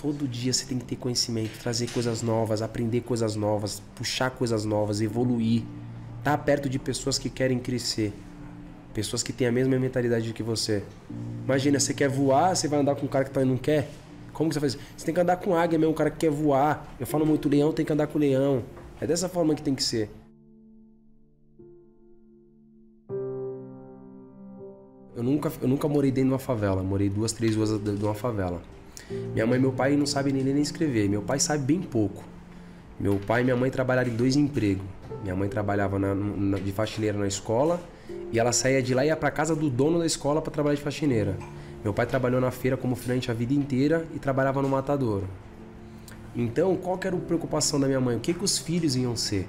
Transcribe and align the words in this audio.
Todo 0.00 0.26
dia 0.26 0.50
você 0.50 0.64
tem 0.64 0.78
que 0.78 0.84
ter 0.86 0.96
conhecimento, 0.96 1.58
trazer 1.60 1.90
coisas 1.90 2.22
novas, 2.22 2.62
aprender 2.62 3.02
coisas 3.02 3.36
novas, 3.36 3.82
puxar 3.94 4.30
coisas 4.30 4.64
novas, 4.64 5.02
evoluir. 5.02 5.62
Tá 6.24 6.38
perto 6.38 6.70
de 6.70 6.78
pessoas 6.78 7.18
que 7.18 7.28
querem 7.28 7.58
crescer. 7.58 8.10
Pessoas 8.94 9.22
que 9.22 9.30
têm 9.30 9.46
a 9.46 9.52
mesma 9.52 9.78
mentalidade 9.78 10.32
que 10.32 10.42
você. 10.42 10.82
Imagina, 11.44 11.78
você 11.78 11.92
quer 11.92 12.08
voar, 12.08 12.56
você 12.56 12.66
vai 12.66 12.80
andar 12.80 12.94
com 12.94 13.04
um 13.04 13.08
cara 13.10 13.26
que 13.26 13.30
tá, 13.30 13.44
não 13.44 13.58
quer? 13.58 13.90
Como 14.32 14.48
que 14.48 14.54
você 14.54 14.60
faz? 14.60 14.78
Você 14.96 15.04
tem 15.04 15.14
que 15.14 15.20
andar 15.20 15.36
com 15.36 15.54
águia 15.54 15.78
mesmo, 15.78 15.92
um 15.92 15.94
cara 15.94 16.10
que 16.10 16.16
quer 16.16 16.30
voar. 16.30 16.96
Eu 16.98 17.06
falo 17.06 17.26
muito, 17.26 17.46
leão 17.46 17.70
tem 17.70 17.84
que 17.84 17.92
andar 17.92 18.06
com 18.06 18.18
leão. 18.18 18.64
É 19.02 19.06
dessa 19.06 19.28
forma 19.28 19.54
que 19.54 19.60
tem 19.60 19.74
que 19.74 19.84
ser. 19.84 20.08
Eu 25.14 25.22
nunca, 25.22 25.52
eu 25.60 25.68
nunca 25.68 25.86
morei 25.86 26.10
dentro 26.10 26.28
de 26.28 26.32
uma 26.32 26.38
favela. 26.38 26.82
Morei 26.82 27.10
duas, 27.10 27.32
três 27.32 27.54
ruas 27.54 27.78
de 27.78 28.02
uma 28.02 28.14
favela. 28.14 28.62
Minha 29.32 29.46
mãe 29.46 29.58
e 29.58 29.60
meu 29.60 29.72
pai 29.72 29.96
não 29.96 30.06
sabem 30.06 30.32
nem 30.32 30.42
ler 30.42 30.54
nem 30.54 30.62
escrever. 30.62 31.08
Meu 31.08 31.22
pai 31.22 31.38
sabe 31.38 31.64
bem 31.64 31.80
pouco. 31.80 32.24
Meu 32.98 33.16
pai 33.16 33.40
e 33.40 33.44
minha 33.44 33.56
mãe 33.56 33.70
trabalharam 33.70 34.10
em 34.10 34.16
dois 34.16 34.36
empregos. 34.36 34.84
Minha 35.22 35.34
mãe 35.34 35.48
trabalhava 35.48 35.98
na, 35.98 36.14
na, 36.14 36.58
de 36.58 36.72
faxineira 36.72 37.18
na 37.18 37.26
escola 37.26 37.80
e 38.32 38.38
ela 38.38 38.52
saía 38.52 38.82
de 38.82 38.94
lá 38.94 39.04
e 39.04 39.08
ia 39.08 39.16
para 39.16 39.30
casa 39.30 39.54
do 39.54 39.68
dono 39.68 39.98
da 39.98 40.06
escola 40.06 40.40
para 40.40 40.52
trabalhar 40.52 40.76
de 40.76 40.82
faxineira. 40.82 41.36
Meu 41.82 41.94
pai 41.94 42.06
trabalhou 42.06 42.40
na 42.40 42.50
feira 42.50 42.76
como 42.76 42.94
frente 42.94 43.30
a 43.30 43.34
vida 43.34 43.54
inteira 43.54 44.06
e 44.14 44.18
trabalhava 44.18 44.60
no 44.60 44.68
matadouro. 44.68 45.26
Então, 46.36 46.76
qual 46.76 46.96
que 46.96 47.06
era 47.06 47.16
a 47.16 47.20
preocupação 47.20 47.80
da 47.80 47.86
minha 47.86 48.00
mãe? 48.00 48.16
O 48.16 48.20
que, 48.20 48.32
que 48.32 48.44
os 48.44 48.58
filhos 48.58 48.94
iam 48.96 49.16
ser? 49.16 49.48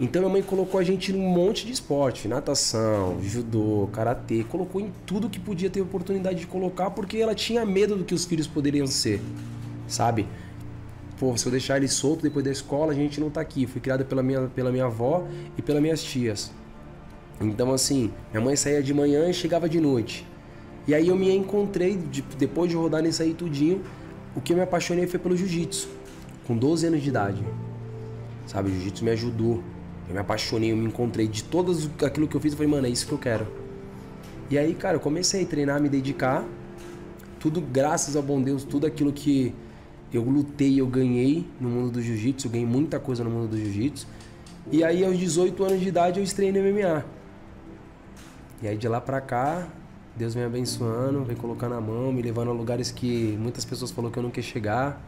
Então, 0.00 0.22
minha 0.22 0.32
mãe 0.32 0.42
colocou 0.42 0.78
a 0.78 0.84
gente 0.84 1.12
num 1.12 1.28
monte 1.28 1.66
de 1.66 1.72
esporte: 1.72 2.28
natação, 2.28 3.18
judô, 3.22 3.88
karatê. 3.92 4.44
Colocou 4.44 4.80
em 4.80 4.92
tudo 5.04 5.28
que 5.28 5.40
podia 5.40 5.68
ter 5.68 5.80
oportunidade 5.80 6.38
de 6.38 6.46
colocar 6.46 6.90
porque 6.90 7.18
ela 7.18 7.34
tinha 7.34 7.66
medo 7.66 7.96
do 7.96 8.04
que 8.04 8.14
os 8.14 8.24
filhos 8.24 8.46
poderiam 8.46 8.86
ser, 8.86 9.20
sabe? 9.88 10.26
Pô, 11.18 11.36
se 11.36 11.46
eu 11.46 11.50
deixar 11.50 11.78
ele 11.78 11.88
solto 11.88 12.22
depois 12.22 12.44
da 12.44 12.50
escola, 12.52 12.92
a 12.92 12.94
gente 12.94 13.20
não 13.20 13.28
tá 13.28 13.40
aqui. 13.40 13.66
Fui 13.66 13.80
criada 13.80 14.04
pela 14.04 14.22
minha, 14.22 14.42
pela 14.54 14.70
minha 14.70 14.84
avó 14.84 15.26
e 15.56 15.62
pelas 15.62 15.82
minhas 15.82 16.00
tias. 16.00 16.52
Então, 17.40 17.72
assim, 17.72 18.12
minha 18.32 18.44
mãe 18.44 18.54
saía 18.54 18.82
de 18.82 18.94
manhã 18.94 19.28
e 19.28 19.34
chegava 19.34 19.68
de 19.68 19.80
noite. 19.80 20.24
E 20.86 20.94
aí 20.94 21.08
eu 21.08 21.16
me 21.16 21.34
encontrei, 21.34 21.96
de, 21.96 22.22
depois 22.22 22.70
de 22.70 22.76
rodar 22.76 23.02
nisso 23.02 23.22
aí 23.22 23.34
tudinho, 23.34 23.82
o 24.34 24.40
que 24.40 24.52
eu 24.52 24.56
me 24.56 24.62
apaixonei 24.62 25.06
foi 25.06 25.18
pelo 25.18 25.36
jiu-jitsu, 25.36 25.88
com 26.46 26.56
12 26.56 26.86
anos 26.86 27.02
de 27.02 27.08
idade. 27.08 27.42
Sabe, 28.46 28.70
o 28.70 28.72
jiu-jitsu 28.72 29.04
me 29.04 29.10
ajudou. 29.10 29.62
Eu 30.08 30.14
me 30.14 30.20
apaixonei, 30.20 30.72
eu 30.72 30.76
me 30.76 30.86
encontrei. 30.86 31.28
De 31.28 31.44
todo 31.44 31.76
aquilo 32.04 32.26
que 32.26 32.34
eu 32.34 32.40
fiz, 32.40 32.52
eu 32.52 32.56
falei, 32.56 32.70
mano, 32.70 32.86
é 32.86 32.90
isso 32.90 33.06
que 33.06 33.12
eu 33.12 33.18
quero. 33.18 33.46
E 34.50 34.56
aí, 34.56 34.74
cara, 34.74 34.96
eu 34.96 35.00
comecei 35.00 35.42
a 35.42 35.46
treinar, 35.46 35.80
me 35.80 35.88
dedicar. 35.88 36.44
Tudo 37.38 37.60
graças 37.60 38.16
ao 38.16 38.22
bom 38.22 38.42
Deus, 38.42 38.64
tudo 38.64 38.86
aquilo 38.86 39.12
que 39.12 39.54
eu 40.12 40.22
lutei, 40.22 40.80
eu 40.80 40.86
ganhei 40.86 41.46
no 41.60 41.68
mundo 41.68 41.92
do 41.92 42.02
jiu-jitsu. 42.02 42.46
Eu 42.46 42.52
ganhei 42.52 42.66
muita 42.66 42.98
coisa 42.98 43.22
no 43.22 43.30
mundo 43.30 43.50
do 43.50 43.58
jiu-jitsu. 43.58 44.06
E 44.72 44.82
aí, 44.82 45.04
aos 45.04 45.18
18 45.18 45.64
anos 45.64 45.80
de 45.80 45.88
idade, 45.88 46.18
eu 46.18 46.24
estreiei 46.24 46.52
no 46.52 46.60
MMA. 46.60 47.04
E 48.62 48.68
aí, 48.68 48.76
de 48.76 48.88
lá 48.88 49.00
pra 49.00 49.20
cá, 49.20 49.68
Deus 50.16 50.34
vem 50.34 50.44
abençoando, 50.44 51.22
vem 51.24 51.36
colocando 51.36 51.74
a 51.74 51.80
mão, 51.80 52.12
me 52.12 52.22
levando 52.22 52.50
a 52.50 52.52
lugares 52.52 52.90
que 52.90 53.36
muitas 53.38 53.64
pessoas 53.64 53.90
falaram 53.90 54.10
que 54.10 54.18
eu 54.18 54.22
não 54.22 54.30
queria 54.30 54.50
chegar. 54.50 55.00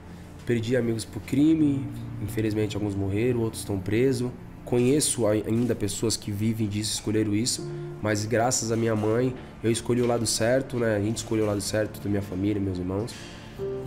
Perdi 0.47 0.77
amigos 0.77 1.05
por 1.05 1.21
crime, 1.23 1.87
infelizmente 2.23 2.77
alguns 2.77 2.95
morreram, 2.95 3.41
outros 3.41 3.63
estão 3.63 3.79
presos. 3.79 4.31
Conheço 4.65 5.27
ainda 5.27 5.75
pessoas 5.75 6.17
que 6.17 6.31
vivem 6.31 6.69
disso, 6.69 6.93
escolheram 6.93 7.35
isso, 7.35 7.67
mas 8.01 8.25
graças 8.25 8.71
à 8.71 8.77
minha 8.77 8.95
mãe, 8.95 9.35
eu 9.65 9.71
escolhi 9.71 10.01
o 10.01 10.07
lado 10.07 10.27
certo, 10.27 10.79
né? 10.79 10.97
A 10.97 11.01
gente 11.01 11.19
escolheu 11.19 11.45
o 11.45 11.49
lado 11.49 11.61
certo 11.61 12.01
da 12.01 12.09
minha 12.09 12.23
família, 12.23 12.61
meus 12.61 12.79
irmãos. 12.79 13.15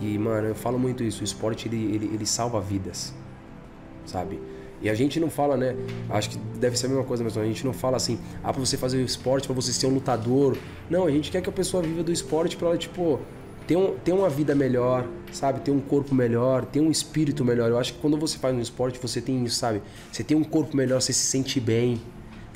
E, 0.00 0.18
mano, 0.18 0.48
eu 0.48 0.54
falo 0.54 0.78
muito 0.78 1.02
isso, 1.02 1.22
o 1.22 1.24
esporte 1.24 1.68
ele, 1.68 1.94
ele, 1.94 2.10
ele 2.12 2.26
salva 2.26 2.60
vidas, 2.60 3.14
sabe? 4.04 4.40
E 4.82 4.90
a 4.90 4.94
gente 4.94 5.18
não 5.18 5.30
fala, 5.30 5.56
né? 5.56 5.74
Acho 6.10 6.30
que 6.30 6.38
deve 6.58 6.76
ser 6.76 6.86
a 6.86 6.88
mesma 6.90 7.04
coisa, 7.04 7.24
mas 7.24 7.38
a 7.38 7.44
gente 7.44 7.64
não 7.64 7.72
fala 7.72 7.96
assim, 7.96 8.18
ah, 8.42 8.52
pra 8.52 8.60
você 8.60 8.76
fazer 8.76 8.98
o 8.98 9.00
esporte, 9.00 9.46
para 9.46 9.54
você 9.54 9.72
ser 9.72 9.86
um 9.86 9.94
lutador. 9.94 10.58
Não, 10.90 11.06
a 11.06 11.10
gente 11.10 11.30
quer 11.30 11.40
que 11.40 11.48
a 11.48 11.52
pessoa 11.52 11.82
viva 11.82 12.02
do 12.02 12.12
esporte 12.12 12.56
pra 12.56 12.68
ela, 12.68 12.76
tipo, 12.76 13.18
ter, 13.66 13.76
um, 13.76 13.96
ter 13.96 14.12
uma 14.12 14.28
vida 14.28 14.54
melhor, 14.54 15.06
sabe? 15.32 15.60
Ter 15.60 15.70
um 15.70 15.80
corpo 15.80 16.14
melhor, 16.14 16.64
ter 16.64 16.80
um 16.80 16.90
espírito 16.90 17.44
melhor. 17.44 17.70
Eu 17.70 17.78
acho 17.78 17.94
que 17.94 18.00
quando 18.00 18.16
você 18.16 18.38
faz 18.38 18.54
um 18.54 18.60
esporte, 18.60 18.98
você 19.00 19.20
tem 19.20 19.44
isso, 19.44 19.56
sabe? 19.56 19.82
Você 20.12 20.22
tem 20.22 20.36
um 20.36 20.44
corpo 20.44 20.76
melhor, 20.76 21.00
você 21.00 21.12
se 21.12 21.26
sente 21.26 21.60
bem. 21.60 22.00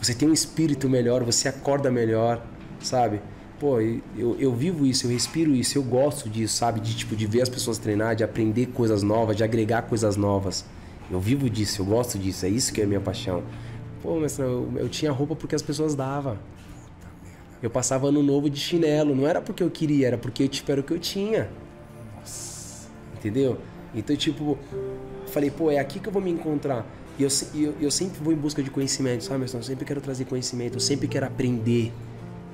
Você 0.01 0.15
tem 0.15 0.29
um 0.29 0.33
espírito 0.33 0.89
melhor, 0.89 1.25
você 1.25 1.49
acorda 1.49 1.91
melhor, 1.91 2.45
sabe? 2.81 3.21
Pô, 3.59 3.81
eu, 3.81 4.37
eu 4.39 4.55
vivo 4.55 4.87
isso, 4.87 5.07
eu 5.07 5.11
respiro 5.11 5.53
isso, 5.53 5.77
eu 5.77 5.83
gosto 5.83 6.29
disso, 6.29 6.57
sabe? 6.57 6.79
De 6.79 6.97
tipo 6.97 7.17
de 7.17 7.27
ver 7.27 7.43
as 7.43 7.49
pessoas 7.49 7.79
treinar, 7.79 8.15
de 8.15 8.23
aprender 8.23 8.67
coisas 8.67 9.03
novas, 9.03 9.37
de 9.37 9.43
agregar 9.43 9.83
coisas 9.83 10.17
novas. 10.17 10.65
Eu 11.11 11.19
vivo 11.19 11.51
disso, 11.51 11.83
eu 11.83 11.87
gosto 11.87 12.17
disso, 12.17 12.47
é 12.47 12.49
isso 12.49 12.73
que 12.73 12.81
é 12.81 12.85
a 12.85 12.87
minha 12.87 13.01
paixão. 13.01 13.43
Pô, 14.01 14.21
mas 14.21 14.39
eu, 14.39 14.71
eu 14.77 14.89
tinha 14.89 15.11
roupa 15.11 15.35
porque 15.35 15.57
as 15.57 15.63
pessoas 15.63 15.97
davam. 15.97 16.39
Eu 17.63 17.71
passava 17.71 18.09
ano 18.09 18.23
novo 18.23 18.49
de 18.49 18.59
chinelo, 18.59 19.15
não 19.15 19.27
era 19.27 19.41
porque 19.41 19.63
eu 19.63 19.71
queria, 19.71 20.09
era 20.09 20.19
porque 20.19 20.47
tipo, 20.47 20.71
era 20.71 20.81
o 20.81 20.85
que 20.85 20.93
eu 20.93 20.99
tinha. 20.99 21.51
Nossa. 22.17 22.89
Entendeu? 23.17 23.59
Então, 23.95 24.15
tipo, 24.15 24.59
falei, 25.27 25.51
pô, 25.51 25.71
é 25.71 25.79
aqui 25.79 25.99
que 25.99 26.09
eu 26.09 26.13
vou 26.13 26.23
me 26.23 26.31
encontrar. 26.31 26.87
E 27.19 27.23
eu, 27.25 27.29
eu, 27.55 27.75
eu 27.81 27.91
sempre 27.91 28.23
vou 28.23 28.33
em 28.33 28.37
busca 28.37 28.63
de 28.63 28.71
conhecimento, 28.71 29.25
sabe, 29.25 29.45
Eu 29.53 29.63
sempre 29.63 29.85
quero 29.85 30.01
trazer 30.01 30.25
conhecimento, 30.25 30.75
eu 30.75 30.81
sempre 30.81 31.09
quero 31.09 31.27
aprender. 31.27 31.93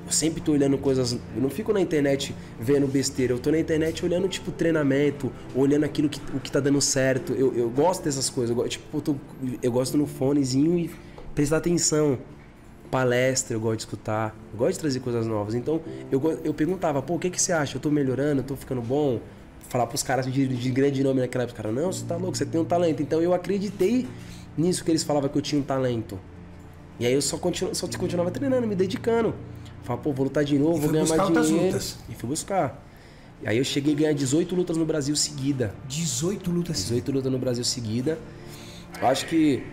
Eu 0.07 0.13
sempre 0.13 0.41
tô 0.41 0.53
olhando 0.53 0.77
coisas. 0.79 1.13
Eu 1.13 1.43
não 1.43 1.51
fico 1.51 1.73
na 1.73 1.81
internet 1.81 2.35
vendo 2.61 2.87
besteira. 2.87 3.33
Eu 3.33 3.39
tô 3.39 3.51
na 3.51 3.59
internet 3.59 4.05
olhando, 4.05 4.29
tipo, 4.29 4.51
treinamento, 4.51 5.33
olhando 5.55 5.85
aquilo 5.85 6.09
que, 6.09 6.21
o 6.35 6.41
que 6.41 6.51
tá 6.51 6.61
dando 6.61 6.81
certo. 6.81 7.33
Eu, 7.33 7.55
eu 7.55 7.71
gosto 7.71 8.05
dessas 8.05 8.29
coisas. 8.29 8.57
Eu, 8.57 8.69
tipo, 8.69 8.85
eu, 8.97 9.01
tô, 9.01 9.17
eu 9.63 9.73
gosto 9.73 9.97
no 9.97 10.07
fonezinho 10.07 10.79
e 10.79 10.91
prestar 11.35 11.59
atenção. 11.59 12.19
Palestra, 12.95 13.57
eu 13.57 13.61
gosto 13.61 13.79
de 13.79 13.83
escutar. 13.83 14.33
Eu 14.53 14.59
gosto 14.61 14.75
de 14.75 14.79
trazer 14.79 15.01
coisas 15.01 15.27
novas. 15.27 15.57
Então, 15.57 15.81
eu, 16.13 16.41
eu 16.45 16.55
perguntava, 16.55 17.03
pô, 17.03 17.17
o 17.17 17.19
que, 17.19 17.29
que 17.29 17.43
você 17.43 17.53
acha? 17.53 17.77
Eu 17.77 17.81
tô 17.81 17.91
melhorando? 17.91 18.41
Eu 18.41 18.45
tô 18.45 18.55
ficando 18.55 18.81
bom? 18.81 19.19
Falar 19.69 19.89
pros 19.89 20.05
caras 20.05 20.33
de, 20.33 20.47
de 20.47 20.71
grande 20.71 21.03
nome 21.03 21.21
naquela 21.21 21.43
época. 21.43 21.61
Cara, 21.61 21.75
não, 21.75 21.91
você 21.91 22.05
tá 22.05 22.15
louco, 22.15 22.39
você 22.39 22.47
tem 22.47 22.61
um 22.61 22.65
talento. 22.65 23.03
Então, 23.03 23.21
eu 23.21 23.35
acreditei 23.35 24.07
nisso 24.57 24.85
que 24.85 24.93
eles 24.93 25.03
falavam 25.03 25.29
que 25.29 25.37
eu 25.37 25.43
tinha 25.43 25.61
um 25.61 25.65
talento. 25.65 26.21
E 27.01 27.05
aí 27.05 27.13
eu 27.13 27.21
só, 27.21 27.37
continu, 27.37 27.75
só 27.75 27.89
continuava 27.99 28.31
treinando, 28.31 28.65
me 28.65 28.77
dedicando. 28.77 29.35
Falei, 29.83 30.01
pô, 30.01 30.13
vou 30.13 30.27
lutar 30.27 30.45
de 30.45 30.57
novo, 30.57 30.79
vou 30.79 30.91
ganhar 30.93 31.09
mais 31.09 31.49
dinheiro. 31.49 31.67
Lutas. 31.67 31.99
E 32.09 32.15
fui 32.15 32.29
buscar. 32.29 32.81
E 33.43 33.49
aí 33.49 33.59
eu 33.59 33.65
cheguei 33.65 33.95
a 33.95 33.97
ganhar 33.97 34.13
18 34.13 34.55
lutas 34.55 34.77
no 34.77 34.87
Brasil 34.87 35.17
seguida. 35.17 35.75
18 35.89 36.49
lutas 36.49 36.77
18 36.77 37.11
lutas 37.11 37.33
no 37.33 37.41
Brasil 37.41 37.65
seguida. 37.65 38.21
Eu 39.03 39.09
acho 39.09 39.27
que 39.27 39.65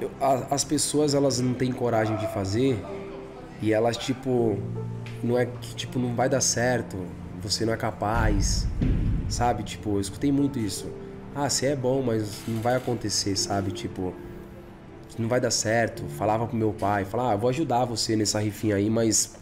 eu, 0.00 0.10
a, 0.20 0.54
as 0.54 0.64
pessoas 0.64 1.14
elas 1.14 1.40
não 1.40 1.54
têm 1.54 1.72
coragem 1.72 2.16
de 2.16 2.26
fazer 2.28 2.82
e 3.62 3.72
elas 3.72 3.96
tipo 3.96 4.58
não 5.22 5.38
é 5.38 5.46
que 5.46 5.74
tipo 5.74 5.98
não 5.98 6.14
vai 6.14 6.28
dar 6.28 6.40
certo, 6.40 6.96
você 7.42 7.64
não 7.64 7.72
é 7.72 7.76
capaz, 7.76 8.66
sabe? 9.28 9.62
Tipo, 9.62 9.96
eu 9.96 10.00
escutei 10.00 10.32
muito 10.32 10.58
isso. 10.58 10.90
Ah, 11.34 11.48
você 11.48 11.66
é 11.66 11.76
bom, 11.76 12.02
mas 12.02 12.42
não 12.48 12.60
vai 12.60 12.76
acontecer, 12.76 13.36
sabe? 13.36 13.70
Tipo, 13.70 14.14
não 15.18 15.28
vai 15.28 15.40
dar 15.40 15.50
certo. 15.50 16.04
Falava 16.16 16.46
pro 16.46 16.56
meu 16.56 16.72
pai, 16.72 17.04
falava, 17.04 17.32
ah, 17.32 17.36
vou 17.36 17.50
ajudar 17.50 17.84
você 17.84 18.16
nessa 18.16 18.40
rifinha 18.40 18.76
aí, 18.76 18.88
mas. 18.90 19.34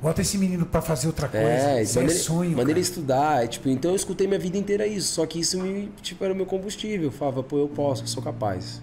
Bota 0.00 0.20
esse 0.20 0.36
menino 0.36 0.66
para 0.66 0.82
fazer 0.82 1.06
outra 1.06 1.28
coisa. 1.28 1.46
É, 1.46 1.82
isso 1.82 2.00
é 2.00 2.08
sonho. 2.08 2.56
Manda 2.56 2.72
ele 2.72 2.80
estudar. 2.80 3.44
É, 3.44 3.46
tipo, 3.46 3.68
então 3.68 3.92
eu 3.92 3.96
escutei 3.96 4.26
minha 4.26 4.38
vida 4.38 4.58
inteira 4.58 4.84
isso. 4.84 5.12
Só 5.12 5.24
que 5.24 5.38
isso 5.38 5.62
me, 5.62 5.92
tipo, 6.02 6.24
era 6.24 6.34
o 6.34 6.36
meu 6.36 6.44
combustível. 6.44 7.06
Eu 7.06 7.12
falava, 7.12 7.40
pô, 7.44 7.58
eu 7.58 7.68
posso, 7.68 8.02
eu 8.02 8.08
sou 8.08 8.20
capaz. 8.20 8.82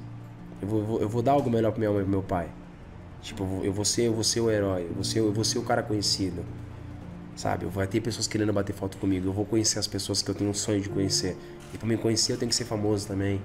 Eu 0.61 0.67
vou, 0.67 1.01
eu 1.01 1.09
vou 1.09 1.21
dar 1.21 1.33
algo 1.33 1.49
melhor 1.49 1.71
pro 1.71 1.79
minha 1.79 1.91
mãe 1.91 2.01
e 2.01 2.03
pro 2.03 2.11
meu 2.11 2.23
pai. 2.23 2.49
Tipo, 3.21 3.61
eu 3.63 3.73
vou 3.73 3.85
ser, 3.85 4.03
eu 4.03 4.13
vou 4.13 4.23
ser 4.23 4.41
o 4.41 4.49
herói, 4.49 4.85
eu 4.89 4.93
vou 4.93 5.03
ser, 5.03 5.19
eu 5.19 5.31
vou 5.31 5.43
ser 5.43 5.59
o 5.59 5.63
cara 5.63 5.83
conhecido. 5.83 6.43
Sabe? 7.35 7.65
Vai 7.65 7.87
ter 7.87 8.01
pessoas 8.01 8.27
querendo 8.27 8.51
bater 8.51 8.73
foto 8.73 8.97
comigo. 8.97 9.27
Eu 9.27 9.33
vou 9.33 9.45
conhecer 9.45 9.79
as 9.79 9.87
pessoas 9.87 10.21
que 10.21 10.29
eu 10.29 10.35
tenho 10.35 10.49
um 10.49 10.53
sonho 10.53 10.81
de 10.81 10.89
conhecer. 10.89 11.37
E 11.73 11.77
pra 11.77 11.87
me 11.87 11.97
conhecer 11.97 12.33
eu 12.33 12.37
tenho 12.37 12.49
que 12.49 12.55
ser 12.55 12.65
famoso 12.65 13.07
também. 13.07 13.41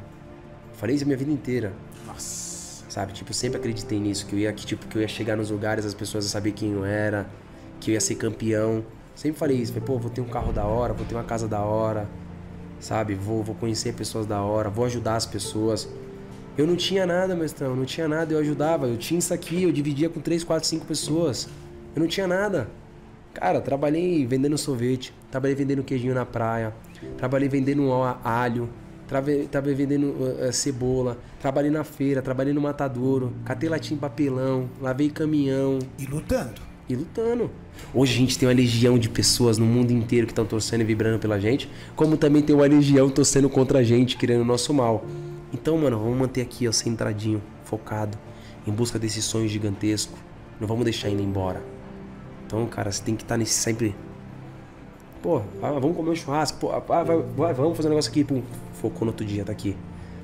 falei 0.73 0.97
isso 0.97 1.05
a 1.05 1.07
minha 1.07 1.17
vida 1.17 1.31
inteira. 1.31 1.73
Nossa 2.07 2.55
sabe? 2.95 3.13
Tipo, 3.13 3.35
sempre 3.35 3.59
acreditei 3.59 3.99
nisso, 3.99 4.25
que 4.25 4.35
eu 4.35 4.39
ia, 4.39 4.53
que, 4.53 4.65
tipo, 4.65 4.87
que 4.87 4.97
eu 4.97 5.03
ia 5.03 5.09
chegar 5.09 5.37
nos 5.37 5.51
lugares, 5.51 5.85
as 5.85 5.95
pessoas 5.95 6.25
iam 6.25 6.31
saber 6.31 6.53
quem 6.53 6.73
eu 6.73 6.85
era, 6.85 7.27
que 7.81 7.91
eu 7.91 7.95
ia 7.95 8.01
ser 8.01 8.15
campeão. 8.15 8.85
Sempre 9.17 9.39
falei 9.39 9.57
isso, 9.57 9.73
falei, 9.73 9.87
pô, 9.87 9.99
vou 9.99 10.11
ter 10.11 10.21
um 10.21 10.29
carro 10.29 10.53
da 10.53 10.65
hora, 10.65 10.93
vou 10.93 11.05
ter 11.05 11.15
uma 11.15 11.25
casa 11.25 11.49
da 11.49 11.61
hora, 11.61 12.09
sabe? 12.79 13.15
Vou, 13.15 13.43
vou 13.43 13.55
conhecer 13.57 13.95
pessoas 13.95 14.27
da 14.27 14.41
hora, 14.43 14.71
vou 14.71 14.85
ajudar 14.85 15.17
as 15.17 15.27
pessoas. 15.27 15.89
Eu 16.57 16.67
não 16.67 16.77
tinha 16.77 17.05
nada, 17.05 17.35
mestrão, 17.35 17.75
não 17.75 17.85
tinha 17.85 18.07
nada, 18.07 18.33
eu 18.33 18.39
ajudava. 18.39 18.87
Eu 18.87 18.97
tinha 18.97 19.19
isso 19.19 19.35
aqui, 19.35 19.65
eu 19.65 19.73
dividia 19.73 20.09
com 20.09 20.21
3, 20.21 20.45
4, 20.45 20.69
5 20.69 20.87
pessoas. 20.87 21.49
Eu 21.95 22.01
não 22.01 22.09
tinha 22.09 22.27
nada. 22.27 22.69
Cara, 23.33 23.61
trabalhei 23.61 24.25
vendendo 24.27 24.57
sorvete, 24.57 25.13
trabalhei 25.31 25.57
vendendo 25.57 25.83
queijinho 25.83 26.15
na 26.15 26.25
praia, 26.25 26.73
trabalhei 27.19 27.49
vendendo 27.49 27.91
alho, 28.23 28.69
Trabalhei 29.07 29.75
vendendo 29.75 30.07
uh, 30.07 30.53
cebola, 30.53 31.19
trabalhei 31.41 31.71
na 31.71 31.85
feira, 31.85 32.23
trabalhei 32.23 32.55
no 32.55 32.61
matadouro, 32.61 33.33
catei 33.45 33.69
latim 33.69 33.97
papelão, 33.97 34.69
lavei 34.81 35.11
caminhão. 35.11 35.79
E 35.99 36.07
lutando. 36.07 36.61
E 36.89 36.97
lutando. 36.97 37.51
Hoje 37.93 38.15
a 38.15 38.17
gente 38.17 38.39
tem 38.39 38.49
uma 38.49 38.55
legião 38.55 38.99
de 38.99 39.09
pessoas 39.11 39.59
no 39.59 39.67
mundo 39.67 39.91
inteiro 39.91 40.27
que 40.27 40.33
estão 40.33 40.47
torcendo 40.47 40.81
e 40.81 40.85
vibrando 40.85 41.19
pela 41.19 41.39
gente, 41.39 41.69
como 41.95 42.17
também 42.17 42.41
tem 42.41 42.57
uma 42.57 42.67
legião 42.67 43.11
torcendo 43.11 43.49
contra 43.49 43.81
a 43.81 43.83
gente, 43.83 44.17
querendo 44.17 44.41
o 44.41 44.45
nosso 44.45 44.73
mal. 44.73 45.05
Então, 45.55 45.79
mano, 45.79 45.97
vamos 45.97 46.19
manter 46.19 46.43
aqui, 46.43 46.67
ó, 46.67 46.73
centradinho, 46.73 47.41
focado, 47.63 48.19
em 48.67 48.73
busca 48.73 48.99
desse 48.99 49.23
sonho 49.23 49.47
gigantesco. 49.47 50.19
Não 50.61 50.67
vamos 50.67 50.83
deixar 50.83 51.09
indo 51.09 51.23
embora. 51.23 51.63
Então, 52.45 52.67
cara, 52.67 52.91
você 52.91 53.01
tem 53.01 53.15
que 53.15 53.23
estar 53.23 53.35
tá 53.35 53.39
nesse 53.39 53.55
sempre. 53.55 53.95
Pô, 55.23 55.43
ah, 55.63 55.79
vamos 55.79 55.97
comer 55.97 56.11
um 56.11 56.15
churrasco. 56.17 56.59
Pô, 56.59 56.73
ah, 56.73 56.81
vai, 56.81 57.05
vai, 57.05 57.55
vamos 57.55 57.77
fazer 57.77 57.87
um 57.87 57.91
negócio 57.91 58.11
aqui. 58.11 58.25
Pum, 58.25 58.43
focou 58.73 59.03
no 59.03 59.13
outro 59.13 59.25
dia, 59.25 59.45
tá 59.45 59.53
aqui. 59.53 59.77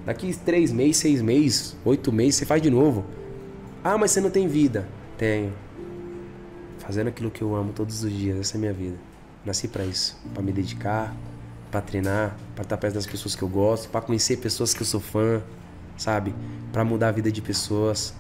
Daqui 0.04 0.36
três 0.36 0.72
meses, 0.72 0.96
seis 0.96 1.22
meses, 1.22 1.76
oito 1.84 2.10
meses, 2.10 2.34
você 2.34 2.44
faz 2.44 2.60
de 2.60 2.68
novo. 2.68 3.04
Ah, 3.84 3.96
mas 3.96 4.10
você 4.10 4.20
não 4.20 4.30
tem 4.30 4.48
vida. 4.48 4.88
Tenho. 5.16 5.52
Fazendo 6.80 7.06
aquilo 7.06 7.30
que 7.30 7.42
eu 7.42 7.54
amo 7.54 7.72
todos 7.72 8.02
os 8.02 8.12
dias. 8.12 8.36
Essa 8.36 8.56
é 8.56 8.58
a 8.58 8.60
minha 8.62 8.72
vida. 8.72 8.96
Nasci 9.44 9.68
para 9.68 9.84
isso. 9.84 10.18
para 10.34 10.42
me 10.42 10.50
dedicar, 10.50 11.14
para 11.70 11.80
treinar, 11.80 12.36
para 12.54 12.62
estar 12.62 12.76
perto 12.76 12.94
das 12.94 13.06
pessoas 13.06 13.36
que 13.36 13.42
eu 13.42 13.48
gosto, 13.48 13.88
para 13.88 14.00
conhecer 14.00 14.38
pessoas 14.38 14.74
que 14.74 14.82
eu 14.82 14.86
sou 14.86 15.00
fã, 15.00 15.40
sabe? 15.96 16.34
Para 16.72 16.84
mudar 16.84 17.08
a 17.08 17.12
vida 17.12 17.30
de 17.30 17.40
pessoas. 17.40 18.14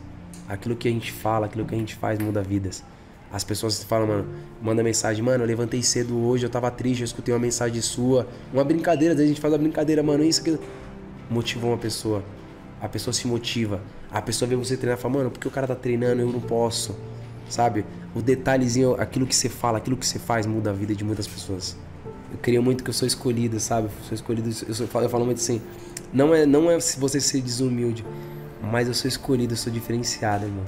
Aquilo 0.48 0.76
que 0.76 0.88
a 0.88 0.90
gente 0.90 1.12
fala, 1.12 1.46
aquilo 1.46 1.64
que 1.64 1.74
a 1.74 1.78
gente 1.78 1.94
faz 1.94 2.18
muda 2.18 2.42
vidas. 2.42 2.82
As 3.32 3.44
pessoas 3.44 3.82
falam, 3.84 4.08
mano, 4.08 4.28
manda 4.60 4.82
mensagem, 4.82 5.22
mano, 5.22 5.44
eu 5.44 5.46
levantei 5.46 5.82
cedo 5.82 6.18
hoje, 6.18 6.44
eu 6.44 6.50
tava 6.50 6.70
triste, 6.70 7.00
eu 7.00 7.04
escutei 7.04 7.32
uma 7.32 7.38
mensagem 7.40 7.80
sua. 7.80 8.26
Uma 8.52 8.64
brincadeira, 8.64 9.14
às 9.14 9.18
vezes 9.18 9.30
a 9.30 9.34
gente 9.34 9.40
faz 9.40 9.52
uma 9.52 9.58
brincadeira, 9.58 10.02
mano, 10.02 10.24
isso 10.24 10.42
que 10.42 10.58
motivou 11.28 11.70
uma 11.70 11.78
pessoa. 11.78 12.24
A 12.80 12.88
pessoa 12.88 13.14
se 13.14 13.26
motiva. 13.26 13.80
A 14.10 14.20
pessoa 14.20 14.48
vê 14.48 14.56
você 14.56 14.76
treinar 14.76 14.98
e 14.98 15.00
fala, 15.00 15.14
mano, 15.14 15.30
porque 15.30 15.46
o 15.46 15.50
cara 15.50 15.66
tá 15.66 15.76
treinando, 15.76 16.22
eu 16.22 16.26
não 16.26 16.40
posso. 16.40 16.96
Sabe? 17.48 17.84
O 18.14 18.20
detalhezinho, 18.20 18.94
aquilo 18.94 19.26
que 19.26 19.34
você 19.34 19.48
fala, 19.48 19.78
aquilo 19.78 19.96
que 19.96 20.06
você 20.06 20.18
faz 20.18 20.46
muda 20.46 20.70
a 20.70 20.72
vida 20.72 20.94
de 20.94 21.04
muitas 21.04 21.28
pessoas. 21.28 21.76
Eu 22.40 22.42
queria 22.42 22.62
muito 22.62 22.82
que 22.82 22.88
eu 22.88 22.94
sou 22.94 23.06
escolhido, 23.06 23.60
sabe? 23.60 23.90
Sou 24.08 24.14
escolhido, 24.14 24.48
eu, 24.48 24.72
sou, 24.72 24.88
eu 25.02 25.08
falo 25.10 25.26
muito 25.26 25.36
assim, 25.36 25.60
não 26.10 26.34
é, 26.34 26.46
não 26.46 26.70
é 26.70 26.78
você 26.78 27.20
ser 27.20 27.42
desumilde, 27.42 28.02
mas 28.62 28.88
eu 28.88 28.94
sou 28.94 29.08
escolhido, 29.08 29.52
eu 29.52 29.58
sou 29.58 29.70
diferenciado, 29.70 30.46
irmão. 30.46 30.64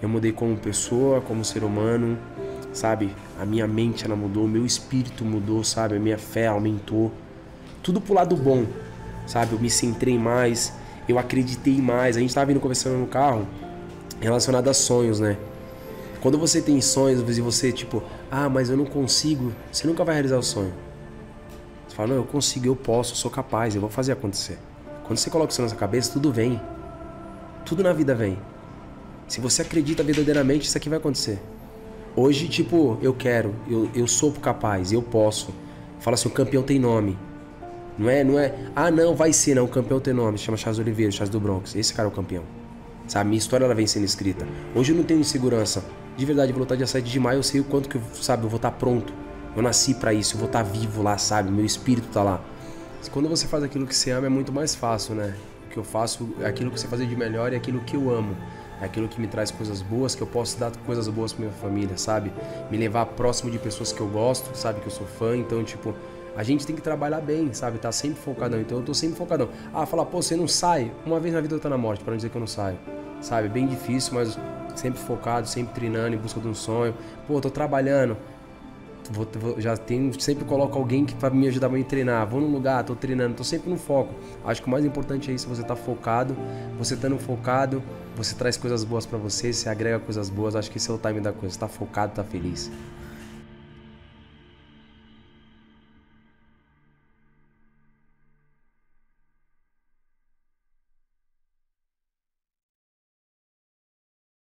Eu 0.00 0.08
mudei 0.08 0.32
como 0.32 0.56
pessoa, 0.56 1.20
como 1.20 1.44
ser 1.44 1.62
humano, 1.62 2.18
sabe? 2.72 3.14
A 3.38 3.44
minha 3.44 3.66
mente 3.66 4.06
ela 4.06 4.16
mudou, 4.16 4.48
meu 4.48 4.64
espírito 4.64 5.26
mudou, 5.26 5.62
sabe? 5.62 5.96
A 5.96 6.00
minha 6.00 6.16
fé 6.16 6.46
aumentou. 6.46 7.12
Tudo 7.82 8.00
pro 8.00 8.14
lado 8.14 8.34
bom, 8.34 8.64
sabe? 9.26 9.52
Eu 9.52 9.58
me 9.58 9.68
centrei 9.68 10.18
mais, 10.18 10.72
eu 11.06 11.18
acreditei 11.18 11.82
mais. 11.82 12.16
A 12.16 12.20
gente 12.20 12.34
tava 12.34 12.46
vindo 12.46 12.60
conversando 12.60 12.96
no 12.96 13.06
carro 13.06 13.46
relacionado 14.22 14.68
a 14.68 14.72
sonhos, 14.72 15.20
né? 15.20 15.36
Quando 16.22 16.38
você 16.38 16.62
tem 16.62 16.80
sonhos 16.80 17.20
e 17.36 17.42
você, 17.42 17.70
tipo, 17.70 18.02
ah, 18.34 18.48
mas 18.48 18.70
eu 18.70 18.78
não 18.78 18.86
consigo, 18.86 19.52
você 19.70 19.86
nunca 19.86 20.02
vai 20.02 20.14
realizar 20.14 20.38
o 20.38 20.42
sonho. 20.42 20.72
Você 21.86 21.94
fala, 21.94 22.08
não, 22.08 22.16
eu 22.16 22.24
consigo, 22.24 22.64
eu 22.64 22.74
posso, 22.74 23.12
eu 23.12 23.16
sou 23.16 23.30
capaz, 23.30 23.74
eu 23.74 23.80
vou 23.82 23.90
fazer 23.90 24.12
acontecer. 24.12 24.58
Quando 25.04 25.18
você 25.18 25.28
coloca 25.28 25.52
isso 25.52 25.60
na 25.60 25.68
sua 25.68 25.76
cabeça, 25.76 26.14
tudo 26.14 26.32
vem. 26.32 26.58
Tudo 27.66 27.82
na 27.82 27.92
vida 27.92 28.14
vem. 28.14 28.38
Se 29.28 29.38
você 29.38 29.60
acredita 29.60 30.02
verdadeiramente, 30.02 30.66
isso 30.66 30.78
aqui 30.78 30.88
vai 30.88 30.96
acontecer. 30.96 31.42
Hoje, 32.16 32.48
tipo, 32.48 32.96
eu 33.02 33.12
quero, 33.12 33.54
eu, 33.68 33.90
eu 33.94 34.06
sou 34.06 34.32
capaz, 34.32 34.92
eu 34.92 35.02
posso. 35.02 35.52
Fala 36.00 36.14
assim, 36.14 36.28
o 36.28 36.32
campeão 36.32 36.62
tem 36.62 36.78
nome. 36.78 37.18
Não 37.98 38.08
é, 38.08 38.24
não 38.24 38.38
é, 38.38 38.54
ah 38.74 38.90
não, 38.90 39.14
vai 39.14 39.34
ser, 39.34 39.56
não, 39.56 39.64
o 39.64 39.68
campeão 39.68 40.00
tem 40.00 40.14
nome, 40.14 40.38
chama 40.38 40.56
Charles 40.56 40.78
Oliveira, 40.78 41.12
Charles 41.12 41.28
do 41.28 41.38
Bronx. 41.38 41.76
Esse 41.76 41.92
cara 41.92 42.08
é 42.08 42.10
o 42.10 42.14
campeão. 42.14 42.44
Sabe, 43.06 43.28
minha 43.28 43.38
história 43.38 43.66
ela 43.66 43.74
vem 43.74 43.86
sendo 43.86 44.06
escrita. 44.06 44.48
Hoje 44.74 44.92
eu 44.92 44.96
não 44.96 45.04
tenho 45.04 45.20
insegurança. 45.20 45.84
De 46.16 46.24
verdade, 46.24 46.52
vou 46.52 46.60
lutar 46.60 46.76
dia 46.76 46.86
7 46.86 47.08
de 47.08 47.20
maio, 47.20 47.38
eu 47.38 47.42
sei 47.42 47.60
o 47.60 47.64
quanto 47.64 47.88
que, 47.88 48.00
sabe, 48.14 48.44
eu 48.44 48.48
vou 48.48 48.56
estar 48.56 48.72
pronto. 48.72 49.12
Eu 49.56 49.62
nasci 49.62 49.94
para 49.94 50.12
isso, 50.12 50.34
eu 50.34 50.38
vou 50.38 50.46
estar 50.46 50.62
vivo 50.62 51.02
lá, 51.02 51.18
sabe? 51.18 51.50
Meu 51.50 51.64
espírito 51.64 52.08
tá 52.08 52.22
lá. 52.22 52.40
Quando 53.10 53.28
você 53.28 53.46
faz 53.46 53.62
aquilo 53.64 53.86
que 53.86 53.94
você 53.94 54.10
ama 54.10 54.26
é 54.26 54.30
muito 54.30 54.52
mais 54.52 54.74
fácil, 54.74 55.14
né? 55.14 55.34
O 55.66 55.70
que 55.70 55.76
eu 55.76 55.84
faço 55.84 56.34
é 56.40 56.46
aquilo 56.46 56.70
que 56.70 56.78
você 56.78 56.86
faz 56.86 57.06
de 57.06 57.16
melhor 57.16 57.52
é 57.52 57.56
aquilo 57.56 57.80
que 57.80 57.96
eu 57.96 58.10
amo 58.10 58.36
é 58.82 58.86
aquilo 58.86 59.06
que 59.06 59.20
me 59.20 59.28
traz 59.28 59.52
coisas 59.52 59.80
boas, 59.80 60.16
que 60.16 60.22
eu 60.22 60.26
posso 60.26 60.58
dar 60.58 60.72
coisas 60.84 61.06
boas 61.06 61.32
pra 61.32 61.44
minha 61.44 61.56
família, 61.56 61.96
sabe? 61.96 62.32
Me 62.68 62.76
levar 62.76 63.06
próximo 63.06 63.48
de 63.48 63.56
pessoas 63.56 63.92
que 63.92 64.00
eu 64.00 64.08
gosto, 64.08 64.56
sabe? 64.56 64.80
Que 64.80 64.88
eu 64.88 64.90
sou 64.90 65.06
fã, 65.06 65.36
então, 65.36 65.62
tipo, 65.62 65.94
a 66.36 66.42
gente 66.42 66.66
tem 66.66 66.74
que 66.74 66.82
trabalhar 66.82 67.20
bem, 67.20 67.52
sabe? 67.54 67.78
Tá 67.78 67.92
sempre 67.92 68.20
focadão. 68.20 68.60
Então 68.60 68.78
eu 68.78 68.84
tô 68.84 68.92
sempre 68.92 69.16
focadão. 69.16 69.48
Ah, 69.72 69.86
falar, 69.86 70.04
pô, 70.06 70.20
você 70.20 70.34
não 70.34 70.48
sai? 70.48 70.90
Uma 71.06 71.20
vez 71.20 71.32
na 71.32 71.40
vida 71.40 71.54
eu 71.54 71.60
tô 71.60 71.68
na 71.68 71.78
morte, 71.78 72.02
para 72.02 72.10
não 72.10 72.16
dizer 72.16 72.30
que 72.30 72.36
eu 72.36 72.40
não 72.40 72.46
saio. 72.48 72.76
Sabe? 73.20 73.48
Bem 73.48 73.68
difícil, 73.68 74.14
mas 74.14 74.36
sempre 74.76 75.00
focado, 75.00 75.46
sempre 75.46 75.74
treinando 75.74 76.14
em 76.14 76.18
busca 76.18 76.40
de 76.40 76.48
um 76.48 76.54
sonho. 76.54 76.94
Pô, 77.26 77.40
tô 77.40 77.50
trabalhando. 77.50 78.16
Vou, 79.10 79.26
vou, 79.34 79.60
já 79.60 79.76
tenho, 79.76 80.18
sempre 80.20 80.44
coloco 80.44 80.78
alguém 80.78 81.04
que 81.04 81.14
para 81.14 81.34
me 81.34 81.48
ajudar 81.48 81.66
a 81.66 81.70
me 81.70 81.82
treinar. 81.82 82.26
Vou 82.26 82.40
num 82.40 82.52
lugar, 82.52 82.84
tô 82.84 82.94
treinando, 82.94 83.34
tô 83.34 83.44
sempre 83.44 83.68
no 83.68 83.76
foco. 83.76 84.14
Acho 84.44 84.62
que 84.62 84.68
o 84.68 84.70
mais 84.70 84.84
importante 84.84 85.30
é 85.30 85.34
isso, 85.34 85.48
você 85.48 85.62
tá 85.62 85.74
focado, 85.74 86.36
você 86.78 86.94
estando 86.94 87.18
focado, 87.18 87.82
você 88.16 88.34
traz 88.34 88.56
coisas 88.56 88.84
boas 88.84 89.04
para 89.04 89.18
você, 89.18 89.52
você 89.52 89.68
agrega 89.68 89.98
coisas 89.98 90.30
boas. 90.30 90.54
Acho 90.54 90.70
que 90.70 90.78
esse 90.78 90.90
é 90.90 90.94
o 90.94 90.98
time 90.98 91.20
da 91.20 91.32
coisa. 91.32 91.58
Tá 91.58 91.68
focado, 91.68 92.12
tá 92.14 92.22
feliz. 92.22 92.70